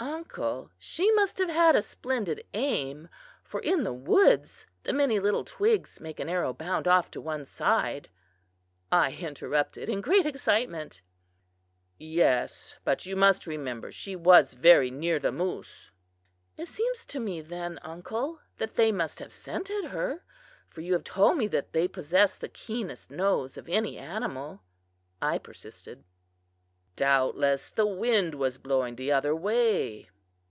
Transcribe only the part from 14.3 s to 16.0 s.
very near the moose."